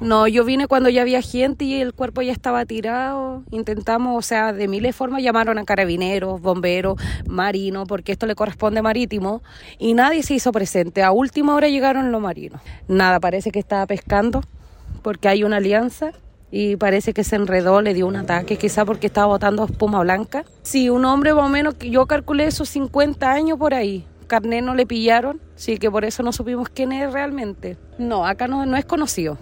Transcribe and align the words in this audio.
No, 0.00 0.28
yo 0.28 0.44
vine 0.44 0.68
cuando 0.68 0.88
ya 0.88 1.02
había 1.02 1.22
gente 1.22 1.64
y 1.64 1.80
el 1.80 1.92
cuerpo 1.92 2.22
ya 2.22 2.32
estaba 2.32 2.64
tirado. 2.64 3.42
Intentamos, 3.50 4.16
o 4.16 4.22
sea, 4.22 4.52
de 4.52 4.68
miles 4.68 4.90
de 4.90 4.92
formas 4.92 5.22
llamaron 5.22 5.58
a 5.58 5.64
carabineros, 5.64 6.40
bomberos, 6.40 7.00
marinos, 7.26 7.88
porque 7.88 8.12
esto 8.12 8.26
le 8.26 8.36
corresponde 8.36 8.80
marítimo, 8.80 9.42
y 9.78 9.94
nadie 9.94 10.22
se 10.22 10.34
hizo 10.34 10.52
presente. 10.52 11.02
A 11.02 11.10
última 11.10 11.54
hora 11.54 11.68
llegaron 11.68 12.12
los 12.12 12.20
marinos. 12.20 12.60
Nada, 12.86 13.18
parece 13.18 13.50
que 13.50 13.58
estaba 13.58 13.86
pescando 13.86 14.42
porque 15.02 15.28
hay 15.28 15.42
una 15.42 15.56
alianza 15.56 16.12
y 16.50 16.76
parece 16.76 17.12
que 17.12 17.24
se 17.24 17.36
enredó, 17.36 17.82
le 17.82 17.92
dio 17.92 18.06
un 18.06 18.16
ataque, 18.16 18.56
quizá 18.56 18.84
porque 18.84 19.08
estaba 19.08 19.26
botando 19.26 19.64
espuma 19.64 20.00
blanca. 20.00 20.44
Sí, 20.62 20.90
un 20.90 21.04
hombre 21.04 21.34
más 21.34 21.44
o 21.44 21.48
menos, 21.48 21.76
yo 21.78 22.06
calculé 22.06 22.46
esos 22.46 22.68
50 22.68 23.30
años 23.30 23.58
por 23.58 23.74
ahí. 23.74 24.06
Carné 24.28 24.60
no 24.60 24.74
le 24.74 24.86
pillaron, 24.86 25.40
sí 25.56 25.78
que 25.78 25.90
por 25.90 26.04
eso 26.04 26.22
no 26.22 26.32
supimos 26.32 26.68
quién 26.68 26.92
es 26.92 27.10
realmente. 27.12 27.78
No, 27.98 28.26
acá 28.26 28.46
no 28.46 28.76
es 28.76 28.84
conocido. 28.84 29.38